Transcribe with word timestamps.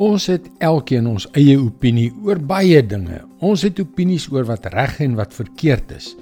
Ons 0.00 0.30
het 0.30 0.46
elkeen 0.64 1.04
ons 1.10 1.26
eie 1.36 1.58
opinie 1.60 2.08
oor 2.24 2.38
baie 2.40 2.80
dinge. 2.80 3.18
Ons 3.44 3.66
het 3.66 3.82
opinies 3.82 4.30
oor 4.32 4.46
wat 4.48 4.70
reg 4.72 4.96
en 5.04 5.18
wat 5.18 5.36
verkeerd 5.36 5.92
is, 5.92 6.14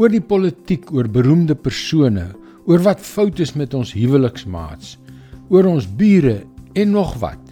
oor 0.00 0.08
die 0.08 0.22
politiek, 0.24 0.88
oor 0.96 1.10
beroemde 1.12 1.52
persone, 1.52 2.30
oor 2.64 2.80
wat 2.86 3.04
fout 3.04 3.42
is 3.44 3.52
met 3.52 3.76
ons 3.76 3.92
huweliksmaats, 3.92 4.96
oor 5.52 5.68
ons 5.68 5.84
bure 6.00 6.38
en 6.72 6.94
nog 6.96 7.18
wat. 7.20 7.42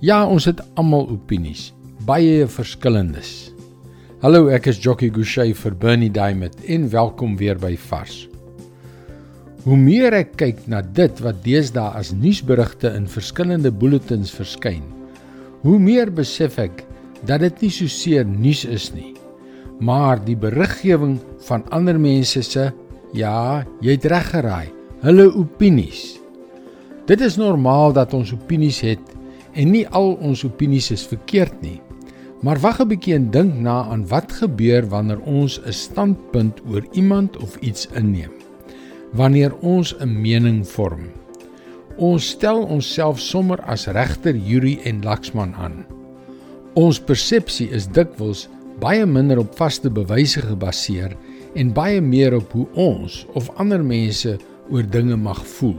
Ja, 0.00 0.22
ons 0.24 0.48
het 0.48 0.64
almal 0.80 1.10
opinies, 1.12 1.74
baie 2.08 2.48
verskillendes. 2.48 3.50
Hallo, 4.24 4.48
ek 4.48 4.70
is 4.72 4.80
Jockey 4.80 5.12
Gouchee 5.12 5.52
vir 5.52 5.76
Bernie 5.76 6.12
Diamond 6.12 6.56
en 6.64 6.88
welkom 6.88 7.36
weer 7.36 7.60
by 7.60 7.76
Vars. 7.90 8.22
Hoe 9.64 9.78
meer 9.80 10.12
ek 10.12 10.34
kyk 10.36 10.58
na 10.68 10.82
dit 10.84 11.20
wat 11.24 11.38
deesdae 11.40 11.96
as 11.96 12.10
nuusberigte 12.12 12.90
in 12.98 13.06
verskillende 13.08 13.70
bulletins 13.72 14.28
verskyn, 14.36 14.82
hoe 15.62 15.78
meer 15.80 16.12
besef 16.12 16.58
ek 16.60 16.82
dat 17.24 17.40
dit 17.40 17.64
nie 17.64 17.70
so 17.72 17.88
seer 17.88 18.28
nuus 18.28 18.66
is 18.68 18.90
nie, 18.92 19.14
maar 19.80 20.20
die 20.20 20.36
beriggewing 20.36 21.16
van 21.48 21.64
ander 21.72 21.96
mense 21.96 22.44
se 22.44 22.66
ja, 23.16 23.64
jy 23.80 23.96
het 23.96 24.10
reg 24.12 24.28
geraai, 24.34 24.68
hulle 25.00 25.30
opinies. 25.32 26.18
Dit 27.08 27.24
is 27.24 27.40
normaal 27.40 27.96
dat 27.96 28.12
ons 28.12 28.36
opinies 28.36 28.84
het 28.84 29.16
en 29.56 29.72
nie 29.72 29.86
al 29.96 30.12
ons 30.20 30.44
opinies 30.44 30.92
is 30.92 31.08
verkeerd 31.08 31.56
nie. 31.64 31.80
Maar 32.44 32.60
wag 32.60 32.84
'n 32.84 32.88
bietjie 32.92 33.16
en 33.16 33.30
dink 33.30 33.54
na 33.56 33.88
aan 33.88 34.04
wat 34.12 34.28
gebeur 34.44 34.84
wanneer 34.92 35.24
ons 35.24 35.56
'n 35.64 35.72
standpunt 35.72 36.60
oor 36.68 36.84
iemand 36.92 37.40
of 37.40 37.56
iets 37.64 37.88
inneem 37.96 38.43
wanneer 39.14 39.54
ons 39.62 39.94
'n 40.00 40.20
mening 40.20 40.66
vorm. 40.66 41.10
Ons 41.96 42.28
stel 42.28 42.62
onsself 42.62 43.20
sommer 43.20 43.60
as 43.62 43.86
regter 43.86 44.36
Yuri 44.36 44.78
en 44.84 45.02
Laxman 45.02 45.54
aan. 45.54 45.86
Ons 46.74 47.00
persepsie 47.00 47.70
is 47.70 47.86
dikwels 47.86 48.48
baie 48.82 49.06
minder 49.06 49.38
op 49.38 49.54
vaste 49.56 49.90
bewyse 49.90 50.40
gebaseer 50.42 51.14
en 51.54 51.72
baie 51.72 52.00
meer 52.00 52.34
op 52.34 52.52
hoe 52.52 52.66
ons 52.74 53.26
of 53.38 53.50
ander 53.62 53.84
mense 53.84 54.38
oor 54.70 54.82
dinge 54.82 55.16
mag 55.16 55.46
voel. 55.46 55.78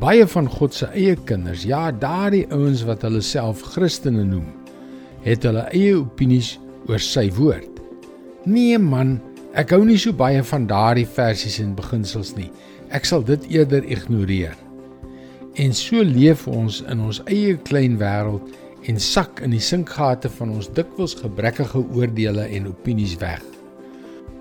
Baie 0.00 0.24
van 0.26 0.48
God 0.48 0.74
se 0.74 0.88
eie 0.96 1.16
kinders, 1.28 1.66
ja, 1.68 1.90
daardie 1.92 2.46
ouens 2.50 2.84
wat 2.88 3.02
hulle 3.02 3.20
self 3.20 3.60
Christene 3.74 4.24
noem, 4.24 4.48
het 5.22 5.44
hulle 5.44 5.66
eie 5.76 5.98
opinies 5.98 6.58
oor 6.88 7.02
sy 7.02 7.28
woord. 7.36 7.68
Nee 8.48 8.78
man, 8.80 9.20
Ek 9.52 9.74
hou 9.74 9.82
nie 9.84 9.98
so 10.00 10.16
baie 10.16 10.40
van 10.48 10.64
daardie 10.64 11.04
versies 11.04 11.58
en 11.60 11.74
beginsels 11.76 12.30
nie. 12.38 12.48
Ek 12.88 13.04
sal 13.04 13.20
dit 13.28 13.42
eerder 13.52 13.84
ignoreer. 13.84 14.54
En 15.60 15.74
so 15.76 16.00
leef 16.00 16.46
ons 16.48 16.78
in 16.88 17.02
ons 17.04 17.18
eie 17.26 17.58
klein 17.68 17.98
wêreld 18.00 18.48
en 18.88 18.96
sak 18.96 19.42
in 19.44 19.52
die 19.52 19.60
sinkgate 19.60 20.30
van 20.38 20.54
ons 20.56 20.70
dikwels 20.72 21.18
gebrekkige 21.20 21.82
oordeele 21.92 22.48
en 22.48 22.70
opinies 22.72 23.18
weg. 23.20 23.44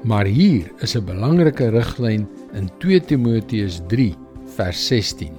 Maar 0.08 0.32
hier 0.32 0.72
is 0.80 0.96
'n 0.96 1.04
belangrike 1.06 1.70
riglyn 1.76 2.26
in 2.56 2.72
2 2.80 3.04
Timoteus 3.04 3.82
3 3.92 4.16
vers 4.56 4.88
16. 4.88 5.36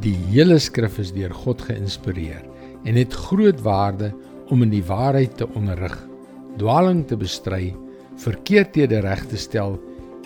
Die 0.00 0.16
hele 0.32 0.58
skrif 0.58 0.98
is 0.98 1.12
deur 1.12 1.34
God 1.34 1.60
geïnspireer 1.60 2.42
en 2.84 2.94
het 2.96 3.12
groot 3.12 3.60
waarde 3.60 4.14
om 4.48 4.62
in 4.62 4.70
die 4.70 4.84
waarheid 4.84 5.36
te 5.36 5.46
onderrig, 5.54 6.08
dwaaling 6.56 7.06
te 7.06 7.16
bestry 7.16 7.74
verkeerdhede 8.16 9.00
reg 9.04 9.26
te 9.26 9.36
stel 9.36 9.78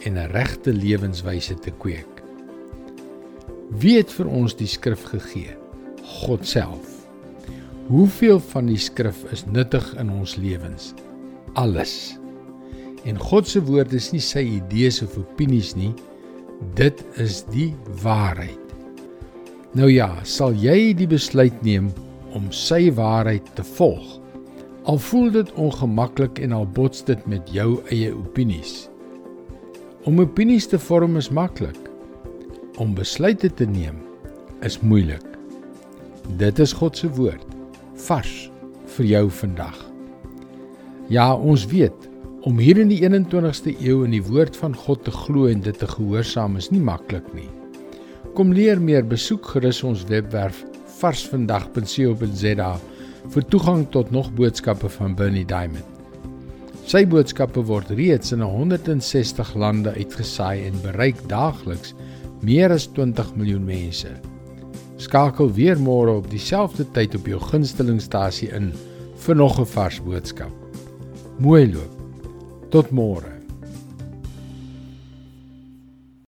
en 0.04 0.18
'n 0.18 0.30
regte 0.32 0.72
lewenswyse 0.72 1.54
te 1.54 1.70
kweek. 1.70 2.22
Wie 3.68 3.96
het 3.96 4.12
vir 4.12 4.26
ons 4.26 4.56
die 4.56 4.66
skrif 4.66 5.02
gegee? 5.04 5.56
God 6.02 6.46
self. 6.46 7.08
Hoeveel 7.88 8.40
van 8.40 8.66
die 8.66 8.78
skrif 8.78 9.24
is 9.32 9.44
nuttig 9.46 9.94
in 10.00 10.10
ons 10.10 10.36
lewens? 10.36 10.94
Alles. 11.52 12.18
En 13.04 13.18
God 13.18 13.48
se 13.48 13.62
woord 13.64 13.92
is 13.92 14.10
nie 14.12 14.20
sy 14.20 14.44
idees 14.58 15.02
of 15.02 15.16
opinies 15.18 15.74
nie. 15.76 15.94
Dit 16.74 17.04
is 17.16 17.44
die 17.52 17.74
waarheid. 18.02 18.74
Nou 19.72 19.90
ja, 19.92 20.10
sal 20.24 20.56
jy 20.56 20.94
die 20.96 21.06
besluit 21.06 21.62
neem 21.62 21.92
om 22.36 22.48
sy 22.52 22.88
waarheid 22.92 23.44
te 23.54 23.64
volg? 23.76 24.18
Al 24.88 24.96
voel 24.98 25.30
dit 25.30 25.50
ongemaklik 25.52 26.38
en 26.38 26.52
al 26.56 26.64
bots 26.66 27.02
dit 27.04 27.26
met 27.28 27.50
jou 27.52 27.74
eie 27.92 28.08
opinies. 28.16 28.86
Om 30.08 30.22
opinies 30.24 30.64
te 30.66 30.78
vorm 30.80 31.18
is 31.20 31.28
maklik. 31.28 31.76
Om 32.80 32.94
besluite 32.96 33.50
te 33.52 33.66
neem 33.68 33.98
is 34.64 34.80
moeilik. 34.80 35.26
Dit 36.40 36.64
is 36.64 36.72
God 36.72 36.96
se 36.96 37.12
woord, 37.18 37.44
vars 38.08 38.48
vir 38.96 39.10
jou 39.12 39.22
vandag. 39.42 39.76
Ja, 41.12 41.34
ons 41.36 41.68
weet 41.68 42.08
om 42.48 42.56
hier 42.56 42.80
in 42.80 42.88
die 42.88 43.02
21ste 43.04 43.76
eeu 43.84 44.06
in 44.08 44.16
die 44.16 44.24
woord 44.24 44.56
van 44.56 44.72
God 44.72 45.04
te 45.04 45.12
glo 45.12 45.52
en 45.52 45.60
dit 45.60 45.76
te 45.76 45.88
gehoorsaam 45.98 46.56
is 46.56 46.72
nie 46.72 46.80
maklik 46.80 47.28
nie. 47.36 47.50
Kom 48.32 48.56
leer 48.56 48.80
meer, 48.80 49.04
besoek 49.04 49.52
gerus 49.52 49.84
ons 49.84 50.08
webwerf 50.08 50.64
varsvandag.co.za 51.02 52.76
vir 53.34 53.46
toegang 53.52 53.86
tot 53.90 54.10
nog 54.10 54.32
boodskappe 54.34 54.88
van 54.88 55.14
Bernie 55.14 55.46
Diamond. 55.46 55.84
Sy 56.88 57.04
boodskappe 57.04 57.60
word 57.68 57.90
reeds 57.92 58.32
in 58.32 58.40
160 58.40 59.54
lande 59.60 59.92
uitgesaai 59.92 60.64
en 60.70 60.80
bereik 60.82 61.20
daagliks 61.28 61.94
meer 62.40 62.72
as 62.72 62.86
20 62.96 63.34
miljoen 63.36 63.64
mense. 63.68 64.14
Skakel 64.98 65.52
weer 65.54 65.78
môre 65.78 66.16
op 66.18 66.30
dieselfde 66.30 66.86
tyd 66.96 67.14
op 67.14 67.28
jou 67.28 67.40
gunstelingstasie 67.50 68.50
in 68.56 68.72
vir 69.26 69.36
nog 69.36 69.60
'n 69.60 69.66
vars 69.66 70.00
boodskap. 70.00 70.52
Mooi 71.38 71.72
loop. 71.72 71.94
Tot 72.70 72.90
môre. 72.90 73.37